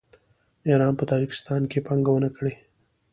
ایران 0.69 0.93
په 0.99 1.03
تاجکستان 1.11 1.61
کې 1.71 1.79
پانګونه 1.87 2.29
کړې. 2.35 2.53